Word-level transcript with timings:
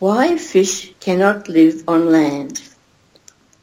Why 0.00 0.36
fish 0.38 0.92
cannot 0.98 1.48
live 1.48 1.84
on 1.86 2.10
land. 2.10 2.60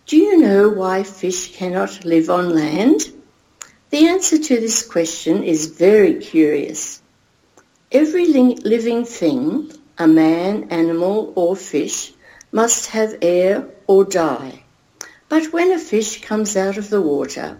Do 0.05 0.15
you 0.15 0.37
know 0.37 0.69
why 0.69 1.03
fish 1.03 1.53
cannot 1.57 2.05
live 2.05 2.29
on 2.29 2.55
land? 2.55 3.11
The 3.89 4.07
answer 4.07 4.37
to 4.37 4.59
this 4.61 4.81
question 4.81 5.43
is 5.43 5.77
very 5.77 6.15
curious. 6.15 7.01
Every 7.91 8.27
living 8.27 9.03
thing, 9.03 9.73
a 9.97 10.07
man, 10.07 10.69
animal 10.69 11.33
or 11.35 11.57
fish, 11.57 12.13
must 12.53 12.91
have 12.91 13.17
air 13.21 13.67
or 13.85 14.05
die. 14.05 14.63
But 15.27 15.51
when 15.51 15.71
a 15.73 15.79
fish 15.79 16.21
comes 16.21 16.55
out 16.55 16.77
of 16.77 16.89
the 16.89 17.01
water, 17.01 17.59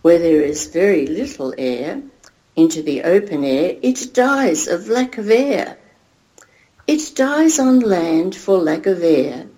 where 0.00 0.18
there 0.18 0.40
is 0.40 0.68
very 0.68 1.06
little 1.06 1.52
air, 1.58 2.02
into 2.56 2.82
the 2.82 3.02
open 3.02 3.44
air, 3.44 3.76
it 3.82 4.14
dies 4.14 4.68
of 4.68 4.88
lack 4.88 5.18
of 5.18 5.30
air. 5.30 5.76
It 6.88 7.16
dies 7.16 7.58
on 7.58 7.80
land 7.80 8.36
for 8.36 8.58
lack 8.58 8.86
of 8.86 9.02
air, 9.02 9.48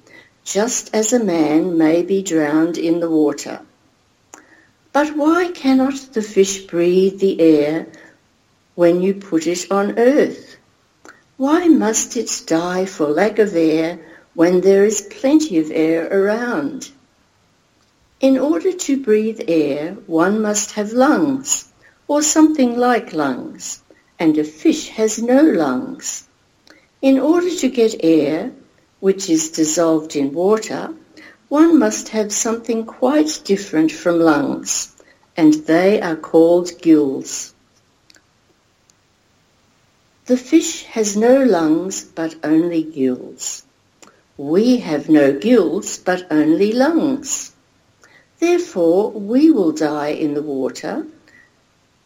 just 0.44 0.88
as 0.94 1.12
a 1.12 1.22
man 1.22 1.76
may 1.76 2.02
be 2.02 2.22
drowned 2.22 2.78
in 2.78 3.00
the 3.00 3.10
water. 3.10 3.60
But 4.94 5.14
why 5.14 5.50
cannot 5.52 6.14
the 6.14 6.22
fish 6.22 6.62
breathe 6.62 7.20
the 7.20 7.38
air 7.38 7.88
when 8.76 9.02
you 9.02 9.12
put 9.12 9.46
it 9.46 9.70
on 9.70 9.98
earth? 9.98 10.56
Why 11.36 11.68
must 11.68 12.16
it 12.16 12.44
die 12.46 12.86
for 12.86 13.08
lack 13.08 13.38
of 13.38 13.54
air 13.54 13.98
when 14.32 14.62
there 14.62 14.86
is 14.86 15.02
plenty 15.02 15.58
of 15.58 15.70
air 15.70 16.08
around? 16.10 16.90
In 18.20 18.38
order 18.38 18.72
to 18.72 19.02
breathe 19.02 19.42
air, 19.48 19.98
one 20.06 20.40
must 20.40 20.72
have 20.72 20.92
lungs 20.92 21.70
or 22.06 22.22
something 22.22 22.78
like 22.78 23.12
lungs, 23.12 23.82
and 24.18 24.38
a 24.38 24.44
fish 24.44 24.88
has 24.88 25.22
no 25.22 25.42
lungs. 25.42 26.27
In 27.00 27.20
order 27.20 27.54
to 27.54 27.68
get 27.68 28.02
air, 28.02 28.50
which 28.98 29.30
is 29.30 29.50
dissolved 29.50 30.16
in 30.16 30.32
water, 30.32 30.94
one 31.48 31.78
must 31.78 32.08
have 32.08 32.32
something 32.32 32.84
quite 32.84 33.40
different 33.44 33.92
from 33.92 34.18
lungs, 34.18 34.94
and 35.36 35.54
they 35.54 36.00
are 36.00 36.16
called 36.16 36.82
gills. 36.82 37.54
The 40.26 40.36
fish 40.36 40.82
has 40.84 41.16
no 41.16 41.42
lungs 41.42 42.04
but 42.04 42.34
only 42.42 42.82
gills. 42.82 43.62
We 44.36 44.78
have 44.78 45.08
no 45.08 45.32
gills 45.32 45.98
but 45.98 46.26
only 46.30 46.72
lungs. 46.72 47.52
Therefore 48.40 49.10
we 49.12 49.50
will 49.50 49.72
die 49.72 50.10
in 50.10 50.34
the 50.34 50.42
water 50.42 51.06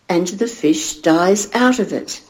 and 0.08 0.28
the 0.28 0.46
fish 0.46 0.96
dies 0.96 1.48
out 1.52 1.78
of 1.78 1.92
it. 1.92 2.20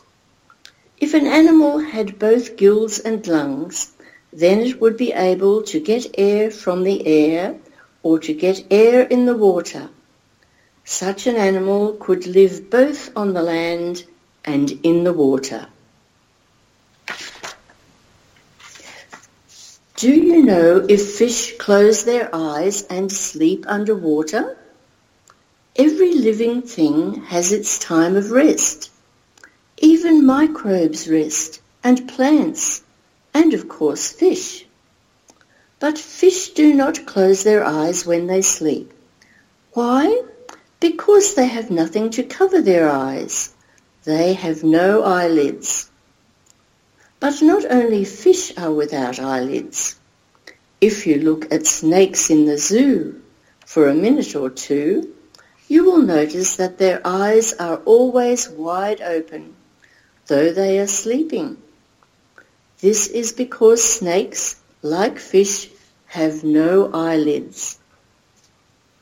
If 1.02 1.14
an 1.14 1.26
animal 1.26 1.80
had 1.80 2.20
both 2.20 2.56
gills 2.56 3.00
and 3.00 3.26
lungs, 3.26 3.90
then 4.32 4.60
it 4.60 4.80
would 4.80 4.96
be 4.96 5.12
able 5.12 5.64
to 5.64 5.80
get 5.80 6.14
air 6.16 6.48
from 6.48 6.84
the 6.84 7.04
air 7.04 7.56
or 8.04 8.20
to 8.20 8.32
get 8.32 8.66
air 8.70 9.02
in 9.02 9.26
the 9.26 9.36
water. 9.36 9.88
Such 10.84 11.26
an 11.26 11.34
animal 11.34 11.94
could 11.94 12.28
live 12.28 12.70
both 12.70 13.10
on 13.16 13.34
the 13.34 13.42
land 13.42 14.04
and 14.44 14.70
in 14.84 15.02
the 15.02 15.12
water. 15.12 15.66
Do 19.96 20.08
you 20.08 20.44
know 20.44 20.86
if 20.88 21.16
fish 21.16 21.58
close 21.58 22.04
their 22.04 22.32
eyes 22.32 22.82
and 22.82 23.10
sleep 23.10 23.64
underwater? 23.66 24.56
Every 25.74 26.14
living 26.14 26.62
thing 26.62 27.24
has 27.24 27.50
its 27.50 27.80
time 27.80 28.14
of 28.14 28.30
rest. 28.30 28.90
Even 30.04 30.26
microbes 30.26 31.08
rest, 31.08 31.60
and 31.84 32.08
plants, 32.08 32.82
and 33.32 33.54
of 33.54 33.68
course 33.68 34.10
fish. 34.10 34.66
But 35.78 35.96
fish 35.96 36.48
do 36.48 36.74
not 36.74 37.06
close 37.06 37.44
their 37.44 37.62
eyes 37.62 38.04
when 38.04 38.26
they 38.26 38.42
sleep. 38.42 38.92
Why? 39.74 40.24
Because 40.80 41.34
they 41.34 41.46
have 41.46 41.70
nothing 41.70 42.10
to 42.10 42.24
cover 42.24 42.60
their 42.60 42.90
eyes. 42.90 43.54
They 44.02 44.32
have 44.32 44.64
no 44.64 45.04
eyelids. 45.04 45.88
But 47.20 47.40
not 47.40 47.64
only 47.70 48.04
fish 48.04 48.52
are 48.58 48.72
without 48.72 49.20
eyelids. 49.20 49.94
If 50.80 51.06
you 51.06 51.18
look 51.18 51.54
at 51.54 51.64
snakes 51.68 52.28
in 52.28 52.46
the 52.46 52.58
zoo 52.58 53.22
for 53.64 53.86
a 53.86 53.94
minute 53.94 54.34
or 54.34 54.50
two, 54.50 55.14
you 55.68 55.84
will 55.84 56.02
notice 56.02 56.56
that 56.56 56.78
their 56.78 57.00
eyes 57.04 57.52
are 57.52 57.76
always 57.84 58.48
wide 58.48 59.00
open, 59.00 59.54
though 60.26 60.52
they 60.52 60.78
are 60.78 60.86
sleeping. 60.86 61.56
This 62.80 63.08
is 63.08 63.32
because 63.32 63.82
snakes, 63.82 64.60
like 64.82 65.18
fish, 65.18 65.70
have 66.06 66.44
no 66.44 66.90
eyelids. 66.92 67.78